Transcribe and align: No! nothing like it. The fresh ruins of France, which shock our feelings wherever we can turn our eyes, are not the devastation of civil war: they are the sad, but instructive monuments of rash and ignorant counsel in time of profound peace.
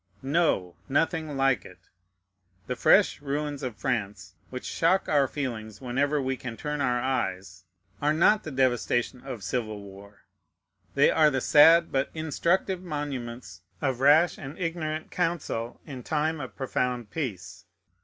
No! 0.23 0.77
nothing 0.89 1.37
like 1.37 1.63
it. 1.63 1.77
The 2.65 2.75
fresh 2.75 3.21
ruins 3.21 3.61
of 3.61 3.75
France, 3.75 4.33
which 4.49 4.65
shock 4.65 5.07
our 5.07 5.27
feelings 5.27 5.79
wherever 5.79 6.19
we 6.19 6.35
can 6.37 6.57
turn 6.57 6.81
our 6.81 6.99
eyes, 6.99 7.65
are 8.01 8.11
not 8.11 8.41
the 8.41 8.49
devastation 8.49 9.21
of 9.21 9.43
civil 9.43 9.79
war: 9.79 10.23
they 10.95 11.11
are 11.11 11.29
the 11.29 11.39
sad, 11.39 11.91
but 11.91 12.09
instructive 12.15 12.81
monuments 12.81 13.61
of 13.79 13.99
rash 13.99 14.39
and 14.39 14.57
ignorant 14.57 15.11
counsel 15.11 15.79
in 15.85 16.01
time 16.01 16.39
of 16.41 16.55
profound 16.55 17.11
peace. 17.11 17.65